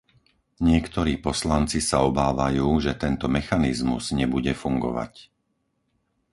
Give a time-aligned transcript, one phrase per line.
[0.69, 5.13] Niektorí poslanci sa obávajú, že tento mechanizmus nebude fungovať.